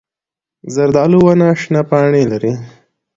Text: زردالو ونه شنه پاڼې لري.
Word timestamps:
زردالو 0.73 1.19
ونه 1.25 1.47
شنه 1.61 1.81
پاڼې 1.89 2.23
لري. 2.31 2.53